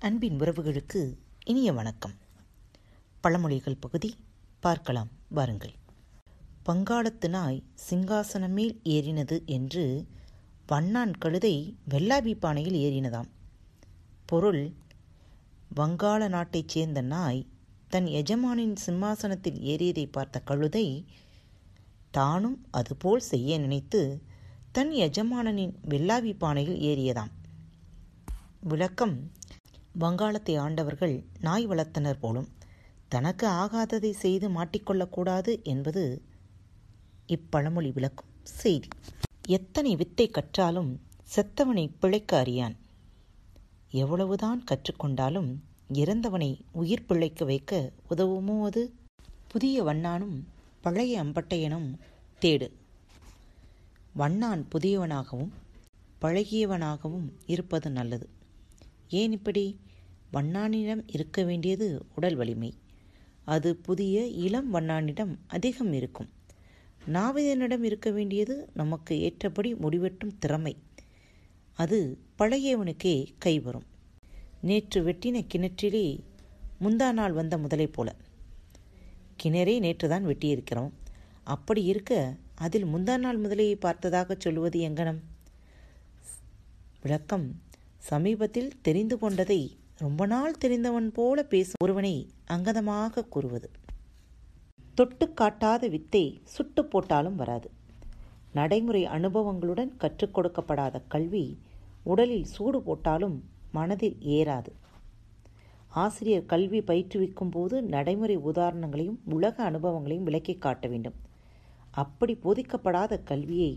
அன்பின் 0.00 0.38
உறவுகளுக்கு 0.38 1.16
இனிய 1.44 1.72
வணக்கம். 1.72 2.12
பழமொழிகள் 3.22 3.76
பகுதி 3.80 4.16
பார்க்கலாம் 4.60 5.08
வாருங்கள். 5.28 5.72
பங்காளத்து 6.66 7.28
நாய் 7.28 7.62
சிங்காசனம் 7.90 8.48
மேல் 8.48 8.80
ஏறினது 8.84 9.44
என்று 9.44 10.06
வண்ணான் 10.66 11.18
கழுதை 11.18 11.76
வெள்ளாபி 11.90 12.34
பானையில் 12.34 12.74
ஏறினதாம். 12.74 13.28
பொருள் 14.26 14.72
வங்காள 15.74 16.28
நாட்டைச் 16.28 16.68
சேர்ந்த 16.68 17.00
நாய் 17.00 17.46
தன் 17.88 18.06
எஜமானின் 18.06 18.76
சிம்மாசனத்தில் 18.76 19.60
ஏறியதை 19.60 20.08
பார்த்த 20.10 20.40
கழுதை 20.40 21.06
தானும் 22.10 22.66
அதுபோல் 22.70 23.20
செய்ய 23.20 23.58
நினைத்து 23.58 24.22
தன் 24.72 24.90
எஜமானனின் 24.90 25.74
வெள்ளாவி 25.88 26.34
பானையில் 26.38 26.80
ஏறியதாம். 26.80 27.30
விளக்கம் 28.60 29.30
வங்காளத்தை 30.00 30.58
ஆண்டவர்கள் 30.58 31.24
நாய் 31.40 31.66
வளர்த்தனர் 31.66 32.18
போலும் 32.20 32.48
தனக்கு 33.08 33.46
ஆகாததை 33.48 34.10
செய்து 34.10 34.48
மாட்டிக்கொள்ளக்கூடாது 34.48 35.62
என்பது 35.62 36.22
இப்பழமொழி 37.26 37.92
விளக்கும் 37.92 38.34
செய்தி. 38.42 38.88
எத்தனை 39.46 39.96
வித்தை 39.96 40.28
கற்றாலும் 40.28 41.00
செத்தவனை 41.36 41.90
பிழைக்க 42.00 42.38
அறியான். 42.38 42.76
எவ்வளவுதான் 43.90 44.64
கற்றுக்கொண்டாலும் 44.64 45.50
இறந்தவனை 45.92 46.60
உயிர் 46.72 47.06
பிழைக்க 47.06 47.44
வைக்க 47.44 47.92
உதவுமோ 48.10 48.64
அது? 48.64 48.94
புதிய 49.48 49.82
வண்ணானும் 49.82 50.36
பழைய 50.80 51.24
அம்பட்டையனும் 51.24 51.88
தேடு. 52.40 52.70
வண்ணான் 54.12 54.66
புதியவனாகவும் 54.72 55.52
பழகியவனாகவும் 56.22 57.28
இருப்பது 57.46 57.90
நல்லது. 57.90 58.28
ஏன் 59.08 59.32
இப்படி? 59.32 59.80
வண்ணானிடம் 60.32 61.02
இருக்க 61.06 61.42
வேண்டியது 61.42 62.06
உடல் 62.14 62.36
வலிமை. 62.36 62.74
அது 63.44 63.76
புதிய 63.76 64.26
இளம் 64.26 64.74
வண்ணானிடம் 64.74 65.34
அதிகம் 65.46 65.92
இருக்கும். 65.92 66.28
நாவிதனிடம் 67.12 67.82
இருக்க 67.82 68.10
வேண்டியது 68.10 68.68
நமக்கு 68.74 69.20
ஏற்றபடி 69.20 69.74
முடிவெட்டும் 69.74 70.38
திறமை. 70.38 70.76
அது 71.74 72.18
பழையவனுக்கே 72.38 73.26
கைவரும் 73.44 73.86
நேற்று 74.60 75.04
வெட்டின 75.04 75.44
கிணற்றிலே 75.54 76.20
முந்தா 76.80 77.12
நாள் 77.12 77.32
வந்த 77.32 77.58
முதலை 77.58 77.86
போல. 77.86 78.14
கிணறே 79.42 79.78
நேற்று 79.78 80.08
தான் 80.08 80.26
வெட்டியிருக்கிறோம். 80.26 80.90
அப்படி 81.44 81.82
இருக்க 81.82 82.36
அதில் 82.54 82.84
முந்தா 82.84 83.16
நாள் 83.16 83.40
முதலையை 83.40 83.74
பார்த்ததாக 83.74 84.36
சொல்லுவது 84.38 84.80
எங்கனம்? 84.80 85.20
விளக்கம் 87.02 87.60
சமீபத்தில் 87.98 88.72
தெரிந்து 88.80 89.18
கொண்டதை 89.18 89.76
ரொம்ப 90.02 90.26
நாள் 90.26 90.58
தெரிந்தவன் 90.58 91.06
போல 91.12 91.42
பேசும் 91.42 91.82
ஒருவனை 91.84 92.12
அங்கதமாக 92.50 93.24
கூறுவது. 93.28 93.70
தொட்டு 94.94 95.26
காட்டாத 95.34 95.88
வித்தை 95.88 96.22
சுட்டு 96.44 96.84
போட்டாலும் 96.84 97.34
வராது. 97.34 97.70
நடைமுறை 98.52 99.04
அனுபவங்களுடன் 99.06 99.90
கற்றுக் 99.96 100.34
கொடுக்கப்படாத 100.38 101.00
கல்வி 101.08 101.58
உடலில் 102.04 102.44
சூடு 102.44 102.82
போட்டாலும் 102.82 103.36
மனதில் 103.72 104.18
ஏறாது. 104.36 104.70
ஆசிரியர் 105.88 106.46
கல்வி 106.46 106.80
பயிற்றுவிக்கும் 106.80 107.50
போது 107.50 107.82
நடைமுறை 107.82 108.36
உதாரணங்களையும் 108.36 109.18
உலக 109.24 109.64
அனுபவங்களையும் 109.70 110.24
விளக்கி 110.24 110.56
காட்ட 110.58 110.88
வேண்டும். 110.88 111.18
அப்படி 111.90 112.38
போதிக்கப்படாத 112.44 113.22
கல்வியை 113.24 113.72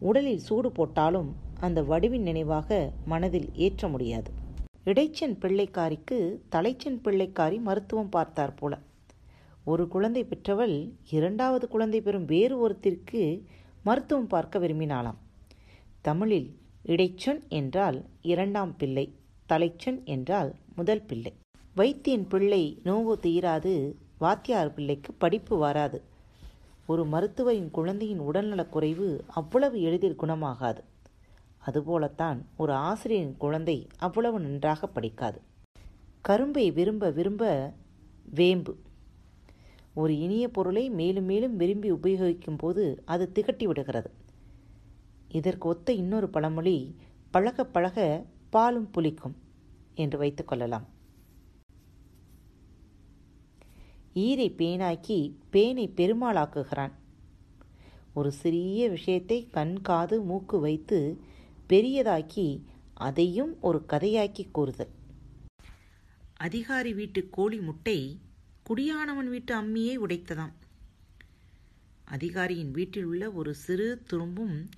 உடலில் 0.00 0.38
சூடு 0.38 0.72
போட்டாலும் 0.72 1.36
அந்த 1.60 1.82
வடிவின் 1.82 2.28
நினைவாக 2.32 2.92
மனதில் 3.06 3.50
ஏற்ற 3.54 3.88
முடியாது. 3.88 4.39
இடைச்சன் 4.84 5.34
பிள்ளைக்காரிக்கு 5.40 6.18
தலைச்சன் 6.52 6.98
பிள்ளைக்காரி 7.04 7.60
மருத்துவம் 7.60 8.08
பார்த்தார் 8.08 8.54
போல. 8.54 8.78
ஒரு 9.64 9.88
குழந்தை 9.88 10.24
பெற்றவள் 10.24 10.92
இரண்டாவது 11.10 11.68
குழந்தை 11.68 12.00
பெறும் 12.00 12.24
வேறு 12.24 12.56
ஒருத்திற்கு 12.58 13.42
மருத்துவம் 13.82 14.26
பார்க்க 14.26 14.58
விரும்பினாளாம். 14.58 15.18
தமிழில் 16.00 16.56
இடைச்சொன் 16.86 17.48
என்றால் 17.48 18.04
இரண்டாம் 18.22 18.76
பிள்ளை 18.76 19.14
தலைச்சொன் 19.48 20.04
என்றால் 20.04 20.54
முதல் 20.76 21.02
பிள்ளை. 21.02 21.32
வைத்தியன் 21.76 22.28
பிள்ளை 22.28 22.80
நோவு 22.84 23.14
தீராது 23.22 23.94
வாத்தியார் 24.18 24.74
பிள்ளைக்கு 24.74 25.12
படிப்பு 25.12 25.58
வராது. 25.58 26.02
ஒரு 26.86 27.04
மருத்துவரின் 27.04 27.70
குழந்தையின் 27.70 28.18
உடல்நலக் 28.18 28.72
குறைவு 28.72 29.24
அவ்வளவு 29.28 29.80
எளிதில் 29.80 30.20
குணமாகாது. 30.20 30.80
அதுபோலத்தான் 31.60 32.38
ஒரு 32.56 32.72
ஆசிரியரின் 32.72 33.36
குழந்தை 33.36 33.86
அவ்வளவு 33.96 34.40
நன்றாக 34.40 34.86
படிக்காது. 34.86 35.40
கரும்பை 36.20 36.70
விரும்ப 36.70 37.10
விரும்ப 37.10 37.72
வேம்பு. 38.30 38.72
ஒரு 39.94 40.18
இனிய 40.18 40.48
பொருளை 40.48 40.90
மேலும் 40.90 41.24
மேலும் 41.24 41.56
விரும்பி 41.56 41.92
உபயோகிக்கும் 41.92 42.58
போது 42.58 43.02
அது 43.04 43.30
திகட்டி 43.34 43.64
விடுகிறது. 43.64 44.10
இதற்கு 45.28 45.68
ஒத்த 45.68 45.92
இன்னொரு 45.92 46.28
பழமொழி 46.28 46.94
பழக 47.30 47.64
பழக 47.64 48.24
பாலும் 48.50 48.90
புளிக்கும் 48.94 49.36
என்று 49.94 50.18
வைத்துக்கொள்ளலாம் 50.20 50.86
ஈரை 54.14 54.46
பேனாக்கி 54.50 55.18
பேனை 55.52 55.84
பெருமாளாக்குகிறான் 55.96 56.94
ஒரு 58.14 58.30
சிறிய 58.32 58.88
விஷயத்தை 58.88 59.48
கண் 59.50 59.76
காது 59.82 60.22
மூக்கு 60.22 60.60
வைத்து 60.60 60.98
பெரியதாக்கி 61.72 62.64
அதையும் 62.94 63.60
ஒரு 63.60 63.84
கதையாக்கி 63.88 64.50
கூறுதல். 64.50 64.90
அதிகாரி 66.36 66.94
வீட்டு 66.94 67.28
கோழி 67.30 67.58
முட்டை 67.58 68.20
குடியானவன் 68.62 69.28
வீட்டு 69.28 69.60
அம்மியை 69.60 69.94
உடைத்ததாம். 70.06 70.52
அதிகாரியின் 72.04 72.70
வீட்டில் 72.70 73.04
உள்ள 73.04 73.32
ஒரு 73.32 73.54
சிறு 73.54 74.02
துரும்பும் 74.10 74.68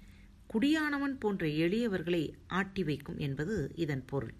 குடியானவன் 0.46 1.18
போன்ற 1.18 1.46
எளியவர்களை 1.46 2.32
ஆட்டி 2.46 2.84
வைக்கும் 2.84 3.18
என்பது 3.18 3.72
இதன் 3.76 4.04
பொருள். 4.04 4.34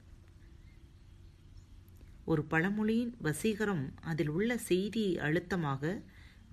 ஒரு 2.25 2.45
பழமொழியின் 2.45 3.17
வசீகரம் 3.23 3.85
அதில் 4.01 4.29
உள்ள 4.29 4.59
செய்தியை 4.59 5.19
அழுத்தமாக 5.19 6.03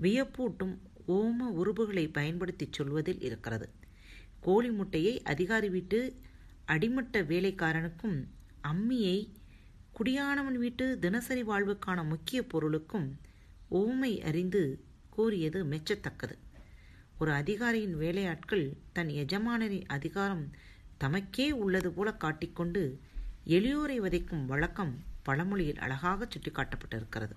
வியப்பூட்டும் 0.01 0.77
ஓம 1.07 1.39
உருபுகளை 1.39 2.07
பயன்படுத்தி 2.07 2.67
சொல்வதில் 2.71 3.21
இருக்கிறது. 3.21 3.69
கோழி 4.39 4.69
முட்டையை 4.69 5.21
அதிகாரி 5.23 5.69
வீட்டு 5.69 6.15
அடிமட்ட 6.65 7.21
வேலைக்காரனுக்கும் 7.21 8.17
அம்மியை 8.63 9.29
குடியானவன் 9.91 10.57
வீட்டு 10.57 10.99
தினசரி 10.99 11.43
வாழ்வுக்கான 11.43 12.07
முக்கிய 12.07 12.43
பொருளுக்கும் 12.43 13.19
ஓமை 13.71 14.21
அறிந்து 14.21 14.83
கூறியது 15.09 15.65
மெச்சத்தக்கது. 15.65 16.35
ஒரு 17.19 17.31
அதிகாரியின் 17.31 17.97
வேலையாட்கள் 17.97 18.77
தன் 18.93 19.07
எஜமானரின் 19.07 19.85
அதிகாரம் 19.87 20.51
தமக்கே 20.99 21.51
உள்ளது 21.51 21.91
போல 21.91 22.13
காட்டிக்கொண்டு 22.13 22.99
எளியோரை 23.47 23.97
வதைக்கும் 23.99 24.45
வழக்கம் 24.45 25.03
பழமொழியில் 25.23 25.79
அழகாக 25.79 26.27
சுட்டிக்காட்டப்பட்டிருக்கிறது. 26.27 27.35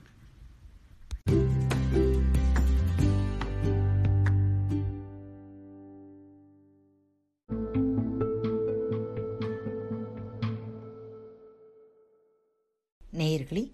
நேயர்களே 13.12 13.72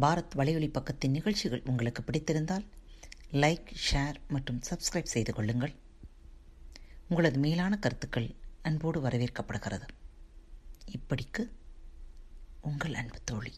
பாரத் 0.00 0.34
வலையொலி 0.36 0.70
பக்கத்தின் 0.70 1.10
நிகழ்ச்சிகள் 1.10 1.62
உங்களுக்கு 1.64 2.02
பிடித்திருந்தால் 2.02 2.64
லைக் 3.32 3.74
ஷேர் 3.92 4.14
மற்றும் 4.28 4.60
சப்ஸ்கிரைப் 4.70 5.12
செய்து 5.14 5.34
கொள்ளுங்கள். 5.34 5.74
உங்களது 7.08 7.38
மேலான 7.38 7.78
கருத்துக்கள் 7.78 8.34
அன்போடு 8.62 9.02
வரவேற்கப்படுகிறது. 9.02 9.88
இப்படிக்கு 10.90 11.50
உங்கள் 12.60 12.94
அன்பு 12.94 13.18
தோழி. 13.24 13.52